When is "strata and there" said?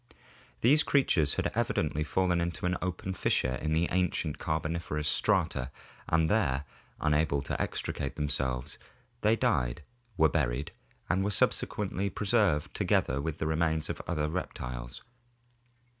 5.07-6.63